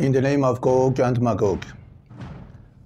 In 0.00 0.10
the 0.10 0.20
name 0.20 0.42
of 0.42 0.60
Gog 0.60 0.98
and 0.98 1.20
Magog, 1.22 1.64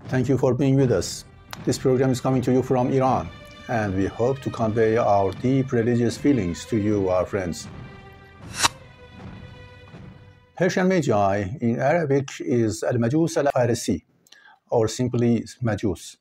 thank 0.08 0.28
you 0.28 0.36
for 0.36 0.52
being 0.52 0.76
with 0.76 0.92
us. 0.92 1.24
This 1.64 1.78
program 1.78 2.10
is 2.10 2.20
coming 2.20 2.42
to 2.42 2.52
you 2.52 2.62
from 2.62 2.92
Iran, 2.92 3.30
and 3.68 3.96
we 3.96 4.04
hope 4.04 4.40
to 4.40 4.50
convey 4.50 4.98
our 4.98 5.32
deep 5.32 5.72
religious 5.72 6.18
feelings 6.18 6.66
to 6.66 6.76
you, 6.76 7.08
our 7.08 7.24
friends. 7.24 7.66
Persian 10.54 10.86
Magi 10.86 11.44
in 11.62 11.80
Arabic 11.80 12.28
is 12.40 12.82
Al-Majus 12.82 13.38
al-Farisi, 13.38 14.02
or 14.68 14.86
simply 14.86 15.46
Majus. 15.62 16.18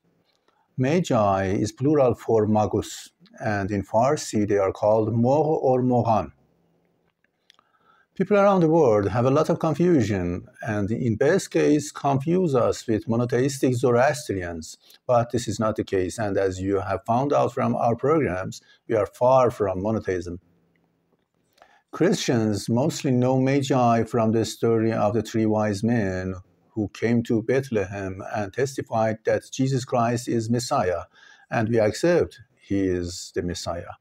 Magi 0.77 1.47
is 1.47 1.73
plural 1.73 2.15
for 2.15 2.47
Magus, 2.47 3.09
and 3.43 3.71
in 3.71 3.83
Farsi 3.83 4.47
they 4.47 4.57
are 4.57 4.71
called 4.71 5.13
Mogh 5.13 5.59
or 5.61 5.81
Moghan. 5.81 6.31
People 8.17 8.37
around 8.37 8.61
the 8.61 8.67
world 8.67 9.09
have 9.09 9.27
a 9.27 9.29
lot 9.29 9.47
of 9.47 9.59
confusion, 9.59 10.47
and 10.63 10.89
in 10.89 11.17
best 11.17 11.51
case, 11.51 11.91
confuse 11.91 12.55
us 12.55 12.87
with 12.87 13.07
monotheistic 13.07 13.75
Zoroastrians. 13.75 14.75
But 15.05 15.31
this 15.31 15.47
is 15.47 15.59
not 15.59 15.75
the 15.75 15.83
case, 15.83 16.17
and 16.17 16.35
as 16.35 16.59
you 16.59 16.79
have 16.79 17.05
found 17.05 17.31
out 17.31 17.53
from 17.53 17.75
our 17.75 17.95
programs, 17.95 18.59
we 18.87 18.95
are 18.95 19.05
far 19.05 19.51
from 19.51 19.83
monotheism. 19.83 20.39
Christians 21.91 22.67
mostly 22.67 23.11
know 23.11 23.39
Magi 23.39 24.05
from 24.05 24.31
the 24.31 24.45
story 24.45 24.91
of 24.91 25.13
the 25.13 25.21
three 25.21 25.45
wise 25.45 25.83
men 25.83 26.33
who 26.69 26.89
came 26.95 27.21
to 27.21 27.43
Bethlehem 27.43 28.23
and 28.35 28.51
testified 28.51 29.19
that 29.25 29.51
Jesus 29.51 29.85
Christ 29.85 30.27
is 30.27 30.49
Messiah, 30.49 31.03
and 31.51 31.69
we 31.69 31.79
accept 31.79 32.39
he 32.59 32.79
is 32.79 33.31
the 33.35 33.43
Messiah. 33.43 33.93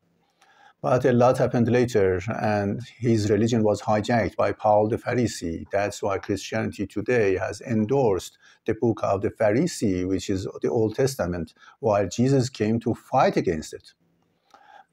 But 0.89 1.05
a 1.05 1.13
lot 1.13 1.39
happened 1.39 1.69
later, 1.69 2.21
and 2.41 2.81
his 2.97 3.29
religion 3.29 3.65
was 3.65 3.83
hijacked 3.83 4.37
by 4.37 4.53
Paul 4.53 4.87
the 4.87 4.97
Pharisee. 4.97 5.65
That's 5.73 6.01
why 6.01 6.19
Christianity 6.19 6.87
today 6.87 7.37
has 7.39 7.61
endorsed 7.61 8.39
the 8.67 8.75
book 8.75 9.01
of 9.03 9.21
the 9.21 9.31
Pharisee, 9.31 10.07
which 10.07 10.31
is 10.31 10.47
the 10.63 10.71
Old 10.71 10.95
Testament, 10.95 11.55
while 11.81 12.07
Jesus 12.07 12.49
came 12.49 12.79
to 12.79 12.95
fight 12.95 13.37
against 13.37 13.75
it. 13.75 13.95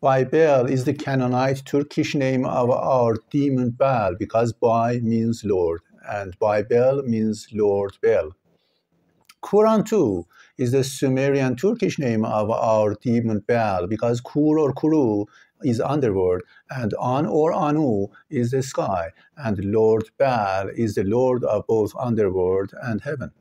Bible 0.02 0.66
is 0.66 0.86
the 0.86 0.96
Canaanite 0.96 1.64
Turkish 1.64 2.16
name 2.16 2.44
of 2.44 2.72
our 2.72 3.18
demon 3.30 3.70
Baal 3.70 4.16
because 4.18 4.52
Bai 4.52 4.98
means 4.98 5.44
Lord 5.46 5.82
and 6.10 6.36
Baal 6.40 7.04
means 7.04 7.50
Lord 7.54 8.00
Baal. 8.02 8.32
Quran 9.44 9.86
too 9.86 10.26
is 10.58 10.72
the 10.72 10.84
Sumerian 10.84 11.56
Turkish 11.56 12.00
name 12.00 12.24
of 12.24 12.50
our 12.50 12.96
demon 12.96 13.44
Baal 13.48 13.88
because 13.88 14.22
Kur 14.22 14.58
or 14.58 14.74
Kuru 14.74 15.26
is 15.64 15.80
underworld, 15.80 16.42
and 16.70 16.94
An 17.02 17.26
or 17.26 17.54
Anu 17.54 18.08
is 18.30 18.52
the 18.52 18.64
sky, 18.64 19.12
and 19.38 19.64
Lord 19.66 20.10
Baal 20.18 20.70
is 20.70 20.96
the 20.96 21.04
Lord 21.04 21.44
of 21.44 21.68
both 21.68 21.94
underworld 21.98 22.74
and 22.82 23.02
heaven. 23.02 23.32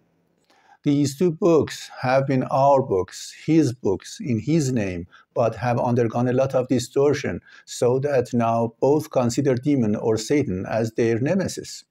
These 0.85 1.17
two 1.17 1.31
books 1.31 1.91
have 2.01 2.27
been 2.27 2.43
our 2.45 2.83
books, 2.83 3.33
his 3.47 3.73
books, 3.73 4.19
in 4.21 4.41
his 4.41 4.73
name, 4.73 5.07
but 5.33 5.55
have 5.57 5.79
undergone 5.79 6.27
a 6.27 6.33
lot 6.33 6.57
of 6.57 6.67
distortion, 6.67 7.41
so 7.65 8.01
that 8.01 8.35
now 8.35 8.75
both 8.81 9.11
consider 9.13 9.55
demon 9.55 9.95
or 9.95 10.17
Satan 10.17 10.67
as 10.69 10.93
their 10.93 11.21
nemesis. 11.21 11.85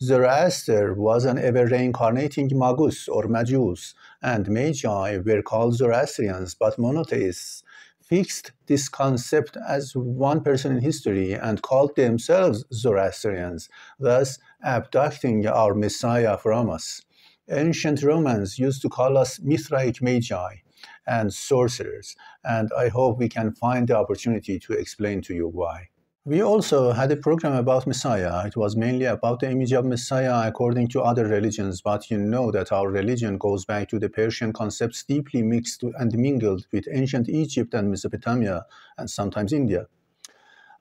Zoroaster 0.00 0.94
was 0.94 1.26
an 1.26 1.38
ever 1.38 1.66
reincarnating 1.66 2.50
Magus 2.54 3.06
or 3.06 3.24
Majus, 3.24 3.94
and 4.22 4.48
Magi 4.48 5.18
were 5.18 5.42
called 5.42 5.76
Zoroastrians 5.76 6.54
but 6.54 6.78
monotheists 6.78 7.62
fixed 8.04 8.52
this 8.66 8.88
concept 8.88 9.56
as 9.68 9.92
one 9.94 10.42
person 10.42 10.76
in 10.76 10.82
history 10.82 11.32
and 11.32 11.62
called 11.62 11.96
themselves 11.96 12.64
Zoroastrians, 12.72 13.68
thus 13.98 14.38
abducting 14.62 15.46
our 15.46 15.74
Messiah 15.74 16.36
from 16.36 16.70
us. 16.70 17.02
Ancient 17.50 18.02
Romans 18.02 18.58
used 18.58 18.82
to 18.82 18.88
call 18.88 19.16
us 19.16 19.40
Mithraic 19.40 20.02
Magi 20.02 20.56
and 21.06 21.32
sorcerers, 21.32 22.16
and 22.44 22.70
I 22.76 22.88
hope 22.88 23.18
we 23.18 23.28
can 23.28 23.52
find 23.52 23.88
the 23.88 23.96
opportunity 23.96 24.58
to 24.60 24.72
explain 24.72 25.22
to 25.22 25.34
you 25.34 25.48
why. 25.48 25.88
We 26.24 26.40
also 26.40 26.92
had 26.92 27.10
a 27.10 27.16
program 27.16 27.54
about 27.54 27.84
Messiah. 27.84 28.46
It 28.46 28.56
was 28.56 28.76
mainly 28.76 29.06
about 29.06 29.40
the 29.40 29.50
image 29.50 29.72
of 29.72 29.84
Messiah 29.84 30.46
according 30.46 30.86
to 30.90 31.02
other 31.02 31.26
religions, 31.26 31.80
but 31.80 32.12
you 32.12 32.16
know 32.16 32.52
that 32.52 32.70
our 32.70 32.88
religion 32.88 33.38
goes 33.38 33.64
back 33.64 33.88
to 33.88 33.98
the 33.98 34.08
Persian 34.08 34.52
concepts 34.52 35.02
deeply 35.02 35.42
mixed 35.42 35.82
and 35.82 36.16
mingled 36.16 36.66
with 36.72 36.86
ancient 36.92 37.28
Egypt 37.28 37.74
and 37.74 37.90
Mesopotamia 37.90 38.66
and 38.98 39.10
sometimes 39.10 39.52
India. 39.52 39.88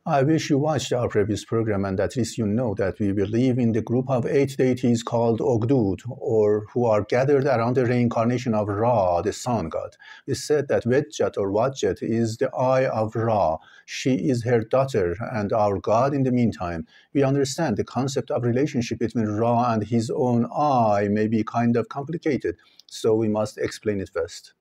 I 0.05 0.23
wish 0.23 0.49
you 0.49 0.57
watched 0.57 0.91
our 0.93 1.07
previous 1.07 1.45
program 1.45 1.85
and 1.85 1.99
at 1.99 2.15
least 2.15 2.35
you 2.35 2.47
know 2.47 2.73
that 2.73 2.99
we 2.99 3.11
believe 3.11 3.59
in 3.59 3.71
the 3.71 3.83
group 3.83 4.09
of 4.09 4.25
eight 4.25 4.57
deities 4.57 5.03
called 5.03 5.41
Ogdud, 5.41 5.99
or 6.17 6.65
who 6.73 6.85
are 6.85 7.03
gathered 7.03 7.45
around 7.45 7.75
the 7.75 7.85
reincarnation 7.85 8.55
of 8.55 8.67
Ra, 8.67 9.21
the 9.21 9.31
sun 9.31 9.69
god. 9.69 9.95
We 10.25 10.33
said 10.33 10.69
that 10.69 10.85
Wedjat 10.85 11.37
or 11.37 11.51
Wadjet 11.51 11.99
is 12.01 12.37
the 12.37 12.49
eye 12.55 12.87
of 12.87 13.15
Ra. 13.15 13.57
She 13.85 14.15
is 14.15 14.43
her 14.43 14.61
daughter 14.61 15.15
and 15.31 15.53
our 15.53 15.77
god 15.77 16.15
in 16.15 16.23
the 16.23 16.31
meantime. 16.31 16.87
We 17.13 17.21
understand 17.21 17.77
the 17.77 17.83
concept 17.83 18.31
of 18.31 18.41
relationship 18.41 18.97
between 18.97 19.27
Ra 19.27 19.71
and 19.71 19.83
his 19.83 20.09
own 20.09 20.47
eye 20.51 21.09
may 21.11 21.27
be 21.27 21.43
kind 21.43 21.77
of 21.77 21.89
complicated, 21.89 22.57
so 22.87 23.13
we 23.13 23.27
must 23.27 23.59
explain 23.59 24.01
it 24.01 24.09
first. 24.09 24.53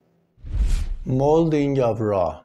Molding 1.07 1.81
of 1.81 1.99
Ra. 2.03 2.43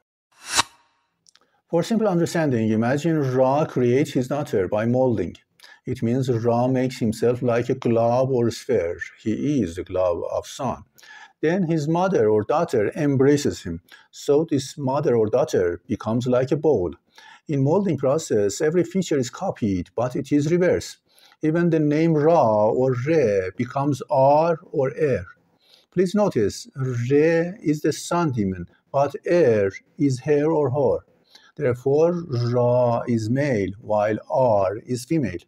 For 1.76 1.82
simple 1.82 2.08
understanding, 2.08 2.70
imagine 2.70 3.34
Ra 3.34 3.66
creates 3.66 4.12
his 4.12 4.28
daughter 4.28 4.66
by 4.66 4.86
molding. 4.86 5.36
It 5.84 6.02
means 6.02 6.30
Ra 6.30 6.68
makes 6.68 6.96
himself 7.00 7.42
like 7.42 7.68
a 7.68 7.74
globe 7.74 8.30
or 8.30 8.50
sphere. 8.50 8.98
He 9.20 9.60
is 9.60 9.76
the 9.76 9.84
globe 9.84 10.24
of 10.32 10.46
sun. 10.46 10.84
Then 11.42 11.64
his 11.64 11.86
mother 11.86 12.30
or 12.30 12.44
daughter 12.44 12.90
embraces 12.96 13.62
him. 13.64 13.82
So 14.10 14.46
this 14.48 14.78
mother 14.78 15.16
or 15.16 15.28
daughter 15.28 15.82
becomes 15.86 16.26
like 16.26 16.50
a 16.50 16.56
bowl. 16.56 16.94
In 17.46 17.62
molding 17.62 17.98
process, 17.98 18.62
every 18.62 18.82
feature 18.82 19.18
is 19.18 19.28
copied, 19.28 19.90
but 19.94 20.16
it 20.16 20.32
is 20.32 20.50
reverse. 20.50 20.96
Even 21.42 21.68
the 21.68 21.78
name 21.78 22.14
Ra 22.14 22.70
or 22.70 22.94
Re 23.06 23.50
becomes 23.54 24.00
R 24.08 24.58
or 24.72 24.92
Er. 24.98 25.26
Please 25.92 26.14
notice, 26.14 26.68
Re 26.74 27.52
is 27.62 27.82
the 27.82 27.92
sun 27.92 28.32
demon, 28.32 28.66
but 28.90 29.14
Er 29.30 29.70
is 29.98 30.20
her 30.20 30.50
or 30.50 30.70
her. 30.70 31.04
Therefore, 31.56 32.24
Ra 32.52 33.02
is 33.08 33.30
male 33.30 33.70
while 33.80 34.18
R 34.30 34.76
is 34.84 35.06
female. 35.06 35.40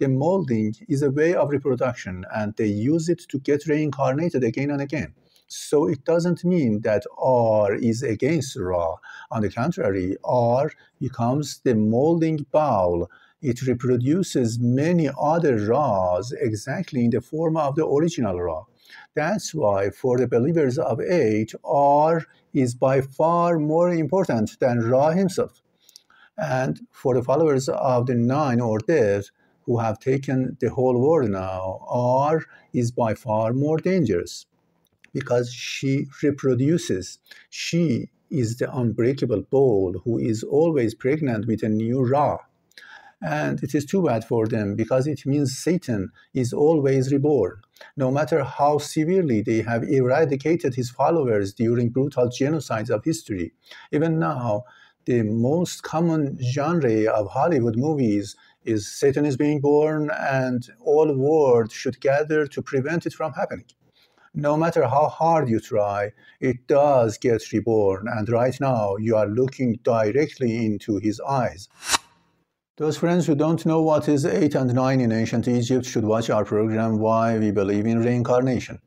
The 0.00 0.08
molding 0.08 0.74
is 0.88 1.02
a 1.02 1.10
way 1.12 1.34
of 1.34 1.50
reproduction 1.50 2.24
and 2.34 2.54
they 2.56 2.66
use 2.66 3.08
it 3.08 3.20
to 3.28 3.38
get 3.38 3.66
reincarnated 3.66 4.42
again 4.42 4.72
and 4.72 4.80
again. 4.82 5.14
So 5.46 5.86
it 5.86 6.04
doesn't 6.04 6.44
mean 6.44 6.80
that 6.80 7.04
R 7.16 7.72
is 7.74 8.02
against 8.02 8.56
Ra. 8.56 8.96
On 9.30 9.42
the 9.42 9.50
contrary, 9.50 10.16
R 10.24 10.72
becomes 10.98 11.60
the 11.60 11.76
molding 11.76 12.38
bowl. 12.50 13.08
It 13.40 13.62
reproduces 13.62 14.58
many 14.58 15.08
other 15.16 15.56
Ra's 15.56 16.32
exactly 16.32 17.04
in 17.04 17.10
the 17.10 17.20
form 17.20 17.56
of 17.56 17.76
the 17.76 17.86
original 17.86 18.40
Ra. 18.40 18.64
That's 19.14 19.54
why 19.54 19.90
for 19.90 20.18
the 20.18 20.26
believers 20.26 20.78
of 20.78 21.00
eight, 21.00 21.52
R 21.64 22.24
is 22.52 22.74
by 22.74 23.00
far 23.00 23.58
more 23.58 23.90
important 23.90 24.58
than 24.60 24.80
Ra 24.80 25.10
himself. 25.10 25.62
And 26.36 26.86
for 26.90 27.14
the 27.14 27.22
followers 27.22 27.68
of 27.68 28.06
the 28.06 28.14
nine 28.14 28.60
or 28.60 28.78
death 28.78 29.30
who 29.62 29.78
have 29.78 29.98
taken 29.98 30.56
the 30.60 30.70
whole 30.70 31.00
world 31.00 31.30
now, 31.30 31.86
R 31.88 32.44
is 32.72 32.90
by 32.90 33.14
far 33.14 33.52
more 33.52 33.78
dangerous 33.78 34.46
because 35.12 35.52
she 35.52 36.06
reproduces. 36.22 37.18
She 37.48 38.10
is 38.30 38.56
the 38.56 38.74
unbreakable 38.76 39.42
bowl 39.42 40.00
who 40.04 40.18
is 40.18 40.42
always 40.42 40.94
pregnant 40.94 41.46
with 41.46 41.62
a 41.62 41.68
new 41.68 42.04
Ra. 42.04 42.38
And 43.24 43.62
it 43.62 43.74
is 43.74 43.86
too 43.86 44.02
bad 44.02 44.22
for 44.22 44.46
them 44.46 44.76
because 44.76 45.06
it 45.06 45.24
means 45.24 45.56
Satan 45.56 46.12
is 46.34 46.52
always 46.52 47.10
reborn. 47.10 47.62
No 47.96 48.10
matter 48.10 48.44
how 48.44 48.76
severely 48.76 49.40
they 49.40 49.62
have 49.62 49.82
eradicated 49.82 50.74
his 50.74 50.90
followers 50.90 51.54
during 51.54 51.88
brutal 51.88 52.28
genocides 52.28 52.90
of 52.90 53.02
history, 53.02 53.54
even 53.90 54.18
now, 54.18 54.64
the 55.06 55.22
most 55.22 55.82
common 55.82 56.38
genre 56.42 57.04
of 57.04 57.30
Hollywood 57.30 57.76
movies 57.76 58.36
is 58.66 58.92
Satan 58.92 59.24
is 59.24 59.38
being 59.38 59.60
born 59.60 60.10
and 60.18 60.68
all 60.80 61.06
the 61.06 61.16
world 61.16 61.72
should 61.72 62.00
gather 62.00 62.46
to 62.46 62.60
prevent 62.60 63.06
it 63.06 63.14
from 63.14 63.32
happening. 63.32 63.66
No 64.34 64.56
matter 64.56 64.82
how 64.82 65.08
hard 65.08 65.48
you 65.48 65.60
try, 65.60 66.12
it 66.40 66.66
does 66.66 67.16
get 67.16 67.52
reborn, 67.52 68.06
and 68.08 68.28
right 68.28 68.58
now 68.60 68.96
you 68.96 69.16
are 69.16 69.28
looking 69.28 69.78
directly 69.82 70.66
into 70.66 70.98
his 70.98 71.20
eyes. 71.20 71.68
Those 72.76 72.96
friends 72.96 73.28
who 73.28 73.36
don't 73.36 73.64
know 73.64 73.82
what 73.82 74.08
is 74.08 74.26
8 74.26 74.56
and 74.56 74.74
9 74.74 75.00
in 75.00 75.12
ancient 75.12 75.46
Egypt 75.46 75.86
should 75.86 76.04
watch 76.04 76.28
our 76.28 76.44
program 76.44 76.98
Why 76.98 77.38
We 77.38 77.52
Believe 77.52 77.86
in 77.86 78.00
Reincarnation. 78.00 78.80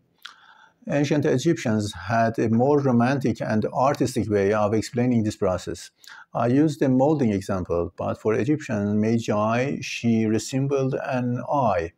Ancient 0.90 1.24
Egyptians 1.24 1.94
had 1.94 2.38
a 2.38 2.50
more 2.50 2.82
romantic 2.82 3.40
and 3.40 3.64
artistic 3.68 4.30
way 4.30 4.52
of 4.52 4.74
explaining 4.74 5.24
this 5.24 5.38
process. 5.38 5.92
I 6.34 6.48
used 6.48 6.82
the 6.82 6.90
molding 6.90 7.32
example, 7.32 7.94
but 7.96 8.20
for 8.20 8.34
Egyptian 8.34 9.00
Magi, 9.00 9.78
she 9.80 10.26
resembled 10.26 10.94
an 11.06 11.42
eye. 11.50 11.94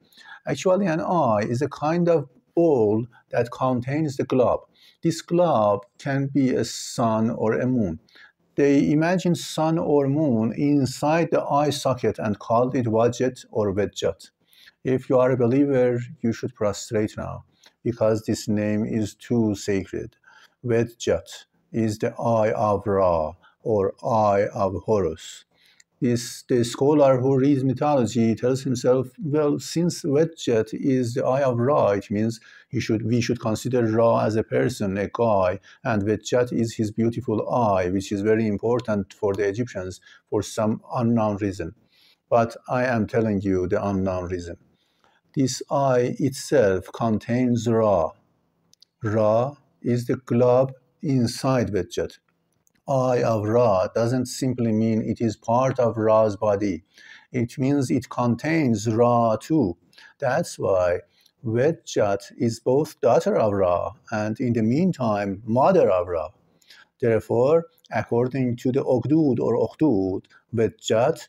Actually, 0.45 0.85
an 0.85 1.01
eye 1.01 1.41
is 1.41 1.63
a 1.63 1.69
kind 1.69 2.07
of 2.07 2.29
bowl 2.53 3.07
that 3.31 3.49
contains 3.49 4.15
the 4.15 4.25
globe. 4.25 4.59
This 5.01 5.23
globe 5.23 5.81
can 5.97 6.27
be 6.27 6.53
a 6.53 6.65
sun 6.65 7.31
or 7.31 7.53
a 7.53 7.65
moon. 7.65 7.99
They 8.59 8.91
imagined 8.91 9.37
sun 9.37 9.79
or 9.79 10.09
moon 10.09 10.51
inside 10.51 11.29
the 11.31 11.43
eye 11.43 11.69
socket 11.69 12.19
and 12.19 12.39
called 12.39 12.75
it 12.75 12.87
Wadjet 12.87 13.45
or 13.51 13.73
Wedjat. 13.73 14.31
If 14.83 15.09
you 15.09 15.17
are 15.17 15.31
a 15.31 15.37
believer, 15.37 16.01
you 16.19 16.33
should 16.33 16.53
prostrate 16.53 17.15
now 17.15 17.45
because 17.85 18.23
this 18.23 18.49
name 18.49 18.83
is 18.83 19.15
too 19.15 19.55
sacred. 19.55 20.17
Wedjat 20.61 21.45
is 21.71 21.99
the 21.99 22.13
eye 22.19 22.51
of 22.51 22.85
Ra 22.85 23.35
or 23.63 23.93
eye 24.03 24.47
of 24.53 24.75
Horus. 24.83 25.45
This, 26.01 26.43
the 26.47 26.63
scholar 26.63 27.19
who 27.19 27.37
reads 27.37 27.65
mythology 27.65 28.33
tells 28.33 28.63
himself, 28.63 29.09
well, 29.21 29.59
since 29.59 30.03
Wedjet 30.03 30.69
is 30.73 31.13
the 31.13 31.25
eye 31.25 31.43
of 31.43 31.57
Ra, 31.57 31.89
it 31.89 32.09
means 32.09 32.39
he 32.69 32.79
should, 32.79 33.05
we 33.05 33.19
should 33.19 33.41
consider 33.41 33.85
Ra 33.85 34.21
as 34.25 34.37
a 34.37 34.43
person, 34.43 34.97
a 34.97 35.09
guy, 35.09 35.59
and 35.83 36.03
Wedjet 36.03 36.53
is 36.53 36.75
his 36.75 36.91
beautiful 36.91 37.49
eye, 37.49 37.89
which 37.89 38.13
is 38.13 38.21
very 38.21 38.47
important 38.47 39.13
for 39.13 39.33
the 39.33 39.45
Egyptians 39.45 39.99
for 40.29 40.41
some 40.41 40.81
unknown 40.95 41.35
reason. 41.37 41.75
But 42.29 42.55
I 42.69 42.85
am 42.85 43.05
telling 43.05 43.41
you 43.41 43.67
the 43.67 43.85
unknown 43.85 44.29
reason. 44.29 44.55
This 45.35 45.61
eye 45.69 46.15
itself 46.17 46.87
contains 46.93 47.67
Ra. 47.67 48.11
Ra 49.03 49.57
is 49.81 50.07
the 50.07 50.15
globe 50.15 50.73
inside 51.01 51.71
Wedjet 51.71 52.19
eye 52.89 53.21
of 53.21 53.43
Ra 53.47 53.87
doesn't 53.93 54.25
simply 54.25 54.71
mean 54.71 55.01
it 55.01 55.21
is 55.21 55.35
part 55.35 55.79
of 55.79 55.97
Ra's 55.97 56.35
body. 56.35 56.83
It 57.31 57.57
means 57.59 57.91
it 57.91 58.09
contains 58.09 58.87
Ra 58.91 59.35
too. 59.35 59.77
That's 60.17 60.57
why 60.57 61.01
Wedjat 61.45 62.31
is 62.37 62.59
both 62.59 62.99
daughter 63.01 63.37
of 63.37 63.53
Ra 63.53 63.91
and 64.11 64.39
in 64.39 64.53
the 64.53 64.63
meantime 64.63 65.43
mother 65.45 65.89
of 65.89 66.07
Ra. 66.07 66.29
Therefore, 66.99 67.67
according 67.91 68.57
to 68.57 68.71
the 68.71 68.83
Ogdud 68.83 69.39
or 69.39 69.55
Okhdud, 69.55 70.25
Wedjat 70.53 71.27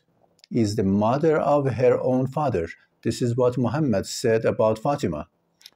is 0.51 0.75
the 0.75 0.83
mother 0.83 1.39
of 1.39 1.69
her 1.73 1.99
own 2.01 2.27
father. 2.27 2.67
This 3.03 3.21
is 3.21 3.37
what 3.37 3.57
Muhammad 3.57 4.05
said 4.05 4.45
about 4.45 4.79
Fatima, 4.79 5.27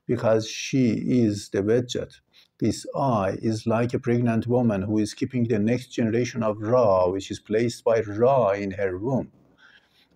because 0.06 0.48
she 0.50 0.94
is 1.24 1.50
the 1.50 1.64
Wedjat. 1.64 2.20
This 2.58 2.86
eye 2.96 3.38
is 3.42 3.68
like 3.68 3.94
a 3.94 4.00
pregnant 4.00 4.48
woman 4.48 4.84
who 4.84 5.00
is 5.00 5.14
keeping 5.14 5.44
the 5.44 5.60
next 5.60 5.88
generation 5.88 6.42
of 6.42 6.62
Ra, 6.62 7.10
which 7.10 7.30
is 7.30 7.42
placed 7.42 7.84
by 7.84 8.00
Ra 8.00 8.52
in 8.52 8.72
her 8.72 8.98
womb. 8.98 9.34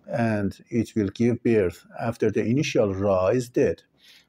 And 0.06 0.58
it 0.70 0.94
will 0.96 1.08
give 1.08 1.42
birth 1.42 1.84
after 2.00 2.30
the 2.30 2.42
initial 2.42 2.94
Ra 2.94 3.26
is 3.26 3.50
dead. 3.50 3.82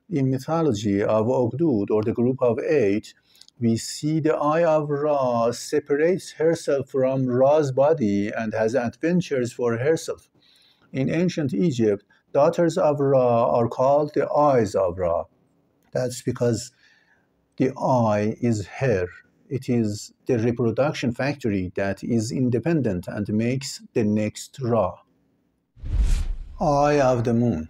In 0.09 0.29
mythology 0.29 1.01
of 1.01 1.27
Ogdud, 1.27 1.89
or 1.89 2.03
the 2.03 2.11
group 2.11 2.41
of 2.41 2.59
eight, 2.59 3.13
we 3.61 3.77
see 3.77 4.19
the 4.19 4.35
eye 4.35 4.65
of 4.65 4.89
Ra 4.89 5.51
separates 5.51 6.33
herself 6.33 6.89
from 6.89 7.27
Ra's 7.27 7.71
body 7.71 8.29
and 8.29 8.53
has 8.53 8.75
adventures 8.75 9.53
for 9.53 9.77
herself. 9.77 10.27
In 10.91 11.09
ancient 11.09 11.53
Egypt, 11.53 12.03
daughters 12.33 12.77
of 12.77 12.99
Ra 12.99 13.55
are 13.55 13.69
called 13.69 14.13
the 14.15 14.29
eyes 14.29 14.75
of 14.75 14.97
Ra. 14.97 15.23
That's 15.93 16.21
because 16.21 16.71
the 17.61 17.71
eye 17.79 18.35
is 18.41 18.65
hair. 18.65 19.07
It 19.47 19.69
is 19.69 20.13
the 20.25 20.39
reproduction 20.39 21.13
factory 21.13 21.71
that 21.75 22.03
is 22.03 22.31
independent 22.31 23.07
and 23.07 23.29
makes 23.29 23.83
the 23.93 24.03
next 24.03 24.57
Ra. 24.59 24.97
Eye 26.59 26.99
of 26.99 27.23
the 27.23 27.35
moon. 27.35 27.69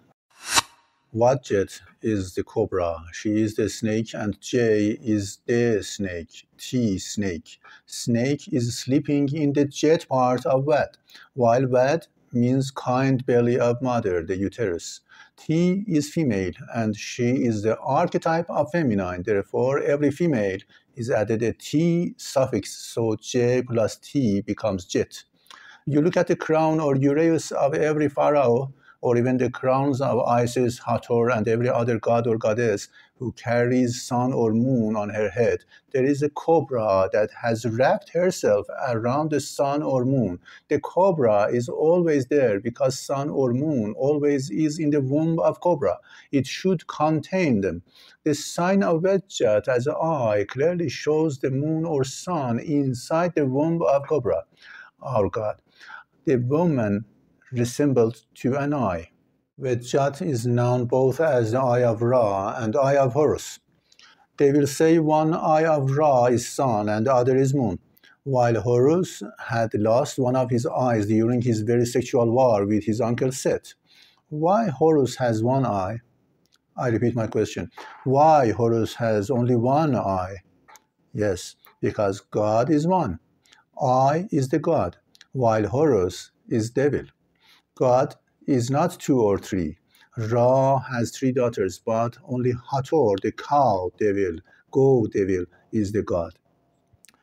Wadjet 1.14 1.82
is 2.02 2.36
the 2.36 2.44
cobra, 2.46 3.04
she 3.12 3.42
is 3.42 3.56
the 3.56 3.68
snake, 3.68 4.14
and 4.14 4.40
J 4.40 4.98
is 5.04 5.40
the 5.46 5.84
snake, 5.84 6.48
T 6.58 6.98
snake. 6.98 7.60
Snake 7.86 8.48
is 8.54 8.80
sleeping 8.80 9.28
in 9.36 9.52
the 9.52 9.66
jet 9.66 10.08
part 10.08 10.46
of 10.46 10.64
Wad, 10.64 10.92
while 11.34 11.68
Wad 11.68 12.08
means 12.32 12.72
kind 12.72 13.26
belly 13.26 13.60
of 13.60 13.82
mother, 13.82 14.24
the 14.24 14.38
uterus. 14.38 15.02
T 15.44 15.84
is 15.88 16.10
female 16.10 16.52
and 16.76 16.96
she 16.96 17.46
is 17.46 17.64
the 17.64 17.78
archetype 17.80 18.50
of 18.50 18.70
feminine. 18.72 19.24
Therefore, 19.24 19.80
every 19.80 20.12
female 20.12 20.60
is 20.96 21.10
added 21.10 21.42
a 21.42 21.54
T 21.54 22.14
suffix, 22.18 22.72
so 22.72 23.16
J 23.16 23.64
plus 23.64 23.98
T 23.98 24.42
becomes 24.42 24.86
Jet. 24.86 25.24
You 25.88 26.02
look 26.02 26.16
at 26.16 26.28
the 26.28 26.36
crown 26.36 26.80
or 26.80 26.96
uraeus 26.96 27.52
of 27.52 27.74
every 27.74 28.08
pharaoh, 28.08 28.72
or 29.01 29.18
even 29.18 29.38
the 29.38 29.50
crowns 29.50 30.00
of 30.00 30.19
Isis, 30.21 30.80
Hathor, 30.80 31.30
and 31.31 31.48
every 31.48 31.69
other 31.69 32.00
god 32.00 32.27
or 32.27 32.38
goddess 32.38 32.88
who 33.18 33.31
carries 33.33 34.01
sun 34.01 34.33
or 34.33 34.51
moon 34.53 34.95
on 34.95 35.09
her 35.09 35.30
head. 35.30 35.63
There 35.92 36.03
is 36.03 36.24
a 36.24 36.30
cobra 36.30 37.09
that 37.13 37.30
has 37.42 37.65
wrapped 37.65 38.09
herself 38.09 38.65
around 38.88 39.31
the 39.31 39.39
sun 39.39 39.83
or 39.83 40.06
moon. 40.06 40.39
The 40.69 40.80
cobra 40.80 41.48
is 41.51 41.69
always 41.69 42.25
there 42.27 42.59
because 42.59 43.00
sun 43.00 43.30
or 43.30 43.53
moon 43.53 43.94
always 43.98 44.50
is 44.50 44.80
in 44.80 44.89
the 44.89 45.01
womb 45.01 45.39
of 45.39 45.59
cobra. 45.59 46.00
It 46.31 46.48
should 46.48 46.88
contain 46.88 47.62
them. 47.62 47.83
The 48.24 48.33
sign 48.33 48.83
of 48.83 49.01
Wedjat 49.01 49.68
as 49.68 49.88
eye 49.88 50.45
clearly 50.50 50.89
shows 50.89 51.39
the 51.39 51.51
moon 51.51 51.86
or 51.86 52.03
sun 52.03 52.59
inside 52.59 53.36
the 53.36 53.45
womb 53.45 53.81
of 53.83 54.07
cobra, 54.07 54.44
our 55.01 55.30
God. 55.30 55.62
The 56.25 56.38
woman 56.38 57.06
resembled 57.51 58.24
to 58.36 58.56
an 58.56 58.74
eye. 58.74 59.09
Wedjat 59.59 60.21
is 60.21 60.45
known 60.45 60.86
both 60.86 61.19
as 61.19 61.51
the 61.51 61.59
eye 61.59 61.83
of 61.83 62.01
Ra 62.01 62.56
and 62.57 62.75
eye 62.75 62.95
of 62.98 63.13
Horus. 63.13 63.59
They 64.38 64.51
will 64.51 64.68
say 64.68 64.98
one 64.98 65.33
eye 65.33 65.65
of 65.65 65.92
Ra 65.92 66.25
is 66.25 66.48
sun 66.48 66.89
and 66.89 67.06
the 67.06 67.13
other 67.13 67.36
is 67.36 67.53
moon, 67.53 67.80
while 68.24 68.59
Horus 68.62 69.21
had 69.39 69.74
lost 69.74 70.18
one 70.18 70.36
of 70.36 70.50
his 70.50 70.65
eyes 70.65 71.07
during 71.07 71.42
his 71.42 71.62
very 71.62 71.86
sexual 71.86 72.31
war 72.31 72.65
with 72.65 72.86
his 72.86 73.01
uncle 73.01 73.31
Set. 73.31 73.74
Why 74.30 74.69
Horus 74.69 75.18
has 75.18 75.44
one 75.44 75.65
eye? 75.65 76.00
I 76.77 76.88
repeat 76.88 77.15
my 77.15 77.27
question. 77.27 77.69
Why 78.06 78.51
Horus 78.51 78.95
has 78.95 79.30
only 79.30 79.56
one 79.56 79.95
eye? 79.95 80.38
Yes, 81.13 81.56
because 81.81 82.21
God 82.21 82.69
is 82.71 82.88
one. 82.88 83.19
Eye 83.80 84.27
is 84.31 84.50
the 84.50 84.59
God, 84.59 84.98
while 85.33 85.68
Horus 85.68 86.31
is 86.48 86.69
devil. 86.69 87.03
God 87.76 88.16
is 88.48 88.70
not 88.70 89.00
two 89.00 89.22
or 89.22 89.38
three. 89.38 89.78
Ra 90.18 90.80
has 90.80 91.12
three 91.12 91.32
daughters, 91.32 91.80
but 91.80 92.18
only 92.26 92.54
Hathor, 92.70 93.16
the 93.22 93.32
cow 93.32 93.92
devil, 93.98 94.40
go 94.72 95.08
devil, 95.08 95.46
is 95.72 95.94
the 95.94 96.04
god. 96.04 96.38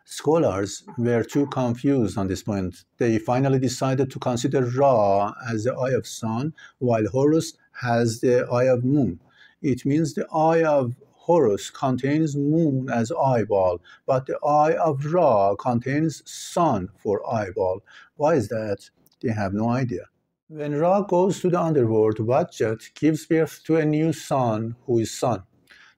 Scholars 0.07 0.85
were 0.97 1.23
too 1.23 1.47
confused 1.49 2.17
on 2.17 2.29
this 2.29 2.43
point. 2.43 2.85
They 2.97 3.19
finally 3.19 3.59
decided 3.59 4.11
to 4.11 4.19
consider 4.19 4.63
Ra 4.65 5.35
as 5.47 5.65
the 5.65 5.75
eye 5.75 5.91
of 5.91 6.07
sun, 6.07 6.55
while 6.79 7.07
Horus 7.07 7.53
has 7.83 8.21
the 8.21 8.49
eye 8.51 8.69
of 8.69 8.85
moon. 8.85 9.21
It 9.61 9.85
means 9.85 10.15
the 10.15 10.27
eye 10.33 10.65
of 10.65 10.97
Horus 11.13 11.69
contains 11.69 12.37
moon 12.37 12.89
as 12.89 13.13
eyeball, 13.13 13.83
but 14.07 14.25
the 14.25 14.39
eye 14.43 14.77
of 14.77 15.05
Ra 15.13 15.57
contains 15.57 16.23
sun 16.25 16.89
for 16.97 17.21
eyeball. 17.31 17.83
Why 18.17 18.37
is 18.37 18.49
that? 18.49 18.89
They 19.21 19.33
have 19.33 19.53
no 19.53 19.69
idea. 19.69 20.07
When 20.51 20.75
Ra 20.75 21.03
goes 21.03 21.41
to 21.41 21.51
the 21.51 21.61
underworld, 21.61 22.17
Wadjet 22.17 22.95
gives 22.95 23.27
birth 23.27 23.61
to 23.65 23.77
a 23.77 23.85
new 23.85 24.15
son 24.15 24.77
who 24.87 24.99
is 24.99 25.11
Sun. 25.11 25.43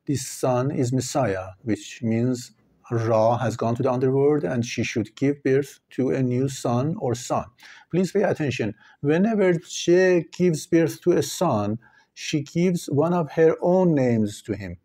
This 0.08 0.26
son 0.26 0.72
is 0.72 0.92
Messiah, 0.92 1.50
which 1.62 2.02
means 2.02 2.50
Ra 2.90 3.38
has 3.38 3.56
gone 3.56 3.76
to 3.76 3.84
the 3.84 3.92
underworld 3.92 4.42
and 4.42 4.66
she 4.66 4.82
should 4.82 5.14
give 5.14 5.40
birth 5.44 5.78
to 5.90 6.10
a 6.10 6.20
new 6.20 6.48
son 6.48 6.96
or 6.98 7.14
son. 7.14 7.44
Please 7.92 8.10
pay 8.10 8.24
attention. 8.24 8.74
Whenever 9.02 9.54
she 9.68 10.26
gives 10.32 10.66
birth 10.66 11.00
to 11.02 11.12
a 11.12 11.22
son, 11.22 11.78
she 12.12 12.40
gives 12.42 12.86
one 12.86 13.12
of 13.12 13.30
her 13.34 13.54
own 13.62 13.94
names 13.94 14.42
to 14.42 14.56
him. 14.56 14.78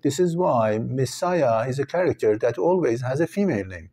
This 0.00 0.20
is 0.20 0.36
why 0.36 0.78
Messiah 0.78 1.68
is 1.68 1.80
a 1.80 1.86
character 1.86 2.38
that 2.38 2.56
always 2.56 3.00
has 3.00 3.18
a 3.18 3.26
female 3.26 3.66
name. 3.66 3.90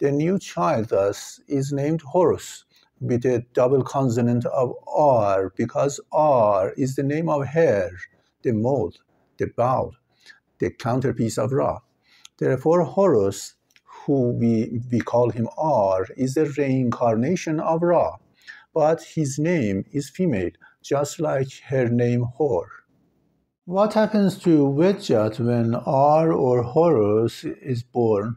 The 0.00 0.10
new 0.10 0.36
child, 0.40 0.88
thus, 0.88 1.40
is 1.46 1.72
named 1.72 2.02
Horus 2.02 2.64
with 3.04 3.24
a 3.26 3.44
double 3.52 3.82
consonant 3.82 4.46
of 4.46 4.72
R 4.88 5.52
because 5.56 6.00
R 6.12 6.72
is 6.76 6.96
the 6.96 7.02
name 7.02 7.28
of 7.28 7.46
hair, 7.46 7.90
the 8.42 8.52
mold, 8.52 8.98
the 9.38 9.46
bowl, 9.46 9.92
the 10.58 10.70
counterpiece 10.70 11.36
of 11.36 11.52
Ra. 11.52 11.80
Therefore, 12.38 12.82
Horus, 12.84 13.54
who 13.84 14.32
we, 14.32 14.80
we 14.90 15.00
call 15.00 15.30
him 15.30 15.48
R, 15.58 16.06
is 16.16 16.34
the 16.34 16.46
reincarnation 16.46 17.60
of 17.60 17.82
Ra, 17.82 18.16
but 18.72 19.02
his 19.02 19.38
name 19.38 19.84
is 19.92 20.08
female, 20.08 20.50
just 20.82 21.20
like 21.20 21.52
her 21.68 21.88
name 21.88 22.22
Hor. 22.22 22.68
What 23.66 23.94
happens 23.94 24.38
to 24.40 24.66
Wedjat 24.66 25.40
when 25.40 25.74
R 25.74 26.32
or 26.32 26.62
Horus 26.62 27.44
is 27.44 27.82
born? 27.82 28.36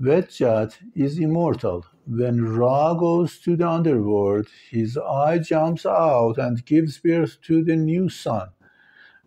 Wedjat 0.00 0.76
is 0.94 1.18
immortal. 1.18 1.86
When 2.06 2.44
Ra 2.56 2.94
goes 2.94 3.40
to 3.40 3.56
the 3.56 3.68
underworld, 3.68 4.46
his 4.70 4.96
eye 4.96 5.38
jumps 5.38 5.84
out 5.84 6.38
and 6.38 6.64
gives 6.64 6.98
birth 6.98 7.40
to 7.42 7.64
the 7.64 7.74
new 7.74 8.08
sun. 8.08 8.50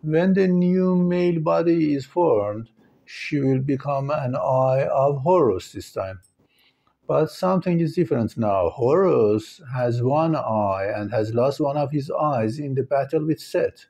when 0.02 0.34
the 0.34 0.48
new 0.48 0.96
male 0.96 1.40
body 1.40 1.94
is 1.94 2.06
formed, 2.06 2.70
she 3.04 3.40
will 3.40 3.60
become 3.60 4.10
an 4.10 4.36
eye 4.36 4.86
of 4.90 5.18
Horus 5.22 5.72
this 5.72 5.92
time. 5.92 6.20
But 7.06 7.30
something 7.30 7.80
is 7.80 7.94
different 7.96 8.36
now. 8.38 8.70
Horus 8.70 9.60
has 9.74 10.02
one 10.02 10.36
eye 10.36 10.92
and 10.96 11.10
has 11.12 11.34
lost 11.34 11.60
one 11.60 11.76
of 11.76 11.92
his 11.92 12.10
eyes 12.10 12.58
in 12.58 12.74
the 12.74 12.84
battle 12.84 13.26
with 13.26 13.40
Set. 13.40 13.86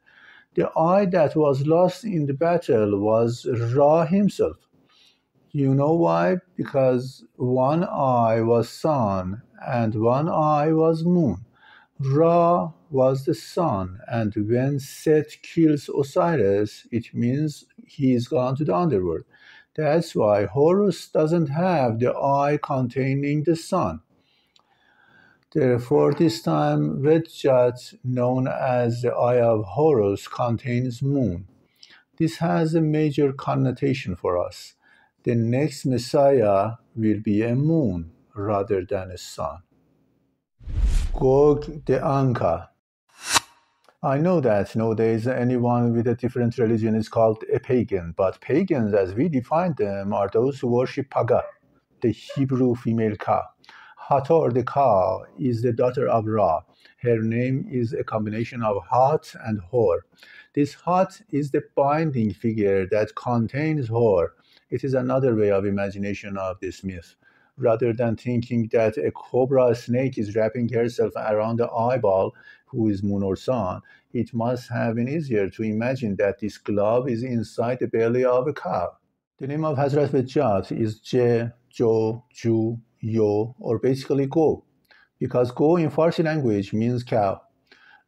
The 0.54 0.70
eye 0.78 1.06
that 1.06 1.36
was 1.36 1.66
lost 1.66 2.04
in 2.04 2.26
the 2.26 2.34
battle 2.34 2.98
was 3.00 3.46
Ra 3.74 4.06
himself. 4.06 4.65
You 5.56 5.74
know 5.74 5.94
why? 5.94 6.36
Because 6.54 7.24
one 7.36 7.82
eye 7.82 8.42
was 8.42 8.68
sun 8.68 9.40
and 9.66 9.94
one 9.94 10.28
eye 10.28 10.70
was 10.70 11.02
moon. 11.02 11.46
Ra 11.98 12.72
was 12.90 13.24
the 13.24 13.32
sun, 13.32 14.00
and 14.06 14.34
when 14.36 14.78
Set 14.78 15.40
kills 15.40 15.88
Osiris, 15.88 16.86
it 16.92 17.14
means 17.14 17.64
he 17.86 18.12
is 18.12 18.28
gone 18.28 18.56
to 18.56 18.66
the 18.66 18.76
underworld. 18.76 19.22
That's 19.74 20.14
why 20.14 20.44
Horus 20.44 21.08
doesn't 21.08 21.46
have 21.46 22.00
the 22.00 22.14
eye 22.14 22.58
containing 22.62 23.44
the 23.44 23.56
sun. 23.56 24.00
Therefore, 25.54 26.12
this 26.12 26.42
time 26.42 27.02
Wedjat, 27.02 27.94
known 28.04 28.46
as 28.46 29.00
the 29.00 29.14
eye 29.14 29.40
of 29.40 29.64
Horus, 29.64 30.28
contains 30.28 31.00
moon. 31.00 31.48
This 32.18 32.36
has 32.40 32.74
a 32.74 32.82
major 32.82 33.32
connotation 33.32 34.16
for 34.16 34.36
us. 34.36 34.75
The 35.26 35.34
next 35.34 35.84
Messiah 35.86 36.74
will 36.94 37.18
be 37.18 37.42
a 37.42 37.56
moon 37.56 38.12
rather 38.32 38.84
than 38.84 39.10
a 39.10 39.18
sun. 39.18 39.58
Gog 41.12 41.64
the 41.84 41.98
Anka. 41.98 42.68
I 44.04 44.18
know 44.18 44.40
that 44.40 44.76
nowadays 44.76 45.26
anyone 45.26 45.94
with 45.96 46.06
a 46.06 46.14
different 46.14 46.56
religion 46.58 46.94
is 46.94 47.08
called 47.08 47.42
a 47.52 47.58
pagan, 47.58 48.14
but 48.16 48.40
pagans, 48.40 48.94
as 48.94 49.14
we 49.14 49.28
define 49.28 49.74
them, 49.76 50.12
are 50.12 50.30
those 50.32 50.60
who 50.60 50.68
worship 50.68 51.10
Paga, 51.10 51.42
the 52.02 52.12
Hebrew 52.12 52.76
female 52.76 53.16
Ka. 53.16 53.48
Hathor 54.08 54.52
the 54.52 54.62
Ka 54.62 55.22
is 55.40 55.60
the 55.60 55.72
daughter 55.72 56.06
of 56.08 56.26
Ra. 56.26 56.60
Her 57.02 57.20
name 57.20 57.66
is 57.68 57.92
a 57.92 58.04
combination 58.04 58.62
of 58.62 58.76
Hat 58.88 59.34
and 59.44 59.60
Hor. 59.60 60.06
This 60.54 60.76
Hat 60.86 61.20
is 61.32 61.50
the 61.50 61.64
binding 61.74 62.32
figure 62.32 62.86
that 62.92 63.16
contains 63.16 63.88
Hor. 63.88 64.34
It 64.70 64.84
is 64.84 64.94
another 64.94 65.34
way 65.34 65.50
of 65.50 65.64
imagination 65.64 66.36
of 66.36 66.60
this 66.60 66.82
myth 66.82 67.16
rather 67.56 67.92
than 67.92 68.16
thinking 68.16 68.68
that 68.72 68.96
a 68.98 69.10
cobra 69.10 69.74
snake 69.74 70.18
is 70.18 70.34
wrapping 70.36 70.68
herself 70.68 71.12
around 71.16 71.58
the 71.58 71.70
eyeball, 71.70 72.34
who 72.66 72.88
is 72.88 73.02
moon 73.02 73.22
or 73.22 73.36
sun, 73.36 73.80
it 74.12 74.34
must 74.34 74.68
have 74.70 74.96
been 74.96 75.08
easier 75.08 75.48
to 75.48 75.62
imagine 75.62 76.16
that 76.16 76.38
this 76.40 76.58
glove 76.58 77.08
is 77.08 77.22
inside 77.22 77.78
the 77.78 77.86
belly 77.86 78.24
of 78.24 78.46
a 78.46 78.52
cow. 78.52 78.90
The 79.38 79.46
name 79.46 79.64
of 79.64 79.76
Hazrat 79.76 80.08
Wedjat 80.08 80.72
is 80.72 81.00
Je, 81.00 81.48
Jo, 81.70 82.24
Ju, 82.32 82.78
Yo, 83.00 83.54
or 83.58 83.78
basically 83.78 84.26
Go, 84.26 84.64
because 85.18 85.50
Go 85.50 85.76
in 85.76 85.90
Farsi 85.90 86.24
language 86.24 86.72
means 86.72 87.02
cow. 87.02 87.40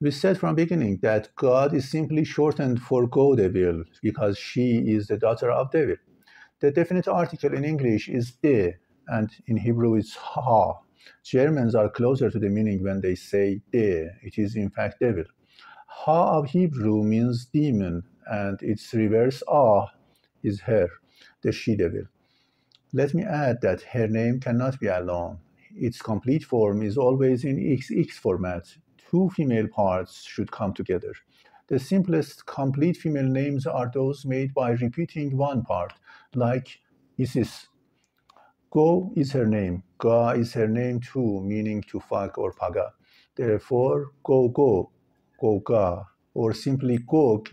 We 0.01 0.11
said 0.11 0.39
from 0.39 0.55
beginning 0.55 0.99
that 1.03 1.35
God 1.37 1.75
is 1.75 1.91
simply 1.91 2.25
shortened 2.25 2.81
for 2.83 3.07
Go 3.07 3.35
Devil 3.35 3.85
because 4.03 4.39
she 4.39 4.79
is 4.93 5.09
the 5.09 5.17
daughter 5.17 5.51
of 5.51 5.71
Devil. 5.73 5.97
The 6.61 6.73
definite 6.73 7.07
article 7.07 7.55
in 7.55 7.65
English 7.65 8.09
is 8.09 8.33
de, 8.33 8.75
and 9.07 9.31
in 9.47 9.59
Hebrew 9.59 9.95
it's 9.95 10.17
ha. 10.17 10.81
Germans 11.23 11.77
are 11.77 11.89
closer 11.89 12.31
to 12.31 12.39
the 12.41 12.49
meaning 12.49 12.83
when 12.83 13.01
they 13.01 13.15
say 13.15 13.61
de. 13.71 14.11
It 14.23 14.39
is 14.39 14.57
in 14.57 14.69
fact 14.71 14.99
devil. 14.99 15.25
Ha 15.87 16.39
of 16.39 16.47
Hebrew 16.51 17.05
means 17.05 17.47
demon, 17.47 18.03
and 18.27 18.61
its 18.61 18.93
reverse 18.93 19.41
ah 19.47 19.93
is 20.43 20.61
her, 20.63 20.89
the 21.43 21.53
she 21.53 21.77
devil. 21.77 22.03
Let 22.93 23.15
me 23.15 23.23
add 23.23 23.61
that 23.61 23.83
her 23.83 24.09
name 24.09 24.41
cannot 24.41 24.81
be 24.81 24.89
alone. 24.89 25.39
Its 25.77 26.03
complete 26.03 26.45
form 26.45 26.83
is 26.83 26.99
always 26.99 27.45
in 27.45 27.57
XX 27.57 28.11
format. 28.11 28.67
Two 29.11 29.31
female 29.31 29.69
parts 29.69 30.25
should 30.25 30.51
come 30.51 30.75
together. 30.75 31.13
The 31.69 31.79
simplest 31.79 32.47
complete 32.47 32.97
female 32.97 33.29
names 33.29 33.67
are 33.67 33.91
those 33.93 34.25
made 34.25 34.55
by 34.55 34.71
repeating 34.71 35.37
one 35.37 35.63
part, 35.63 35.93
like 36.35 36.81
Isis, 37.19 37.69
Go 38.71 39.13
is 39.17 39.33
her 39.33 39.47
name. 39.47 39.83
Ga 39.99 40.31
is 40.31 40.53
her 40.53 40.69
name 40.69 41.01
too, 41.01 41.41
meaning 41.41 41.83
to 41.91 42.01
fuck 42.01 42.37
or 42.37 42.53
paga. 42.53 42.93
Therefore, 43.35 44.13
go 44.23 44.49
go, 44.49 44.91
go 45.41 45.61
ga, 45.61 46.05
or 46.35 46.53
simply 46.53 46.99
Gog 46.99 47.49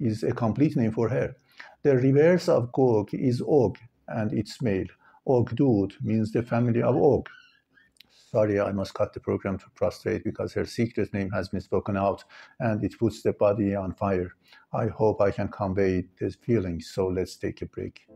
is 0.00 0.22
a 0.22 0.32
complete 0.32 0.76
name 0.76 0.92
for 0.92 1.08
her. 1.08 1.34
The 1.82 1.96
reverse 1.96 2.48
of 2.48 2.70
Gog 2.72 3.12
is 3.12 3.42
Og, 3.44 3.76
and 4.06 4.32
it's 4.32 4.62
male. 4.62 4.86
Ogdud 5.26 5.92
means 6.00 6.30
the 6.30 6.42
family 6.42 6.80
of 6.80 6.96
Og. 6.96 7.28
Sorry, 8.30 8.60
I 8.60 8.72
must 8.72 8.94
cut 8.94 9.12
the 9.12 9.20
program 9.20 9.58
to 9.58 9.70
prostrate 9.74 10.24
because 10.24 10.52
her 10.54 10.64
secret 10.64 11.12
name 11.12 11.30
has 11.32 11.48
been 11.48 11.60
spoken 11.60 11.96
out 11.96 12.24
and 12.60 12.82
it 12.84 12.98
puts 12.98 13.22
the 13.22 13.32
body 13.32 13.74
on 13.74 13.92
fire. 13.92 14.32
I 14.72 14.86
hope 14.86 15.20
I 15.20 15.32
can 15.32 15.48
convey 15.48 16.04
this 16.18 16.36
feeling, 16.36 16.80
so 16.80 17.08
let's 17.08 17.36
take 17.36 17.62
a 17.62 17.66
break. 17.66 18.06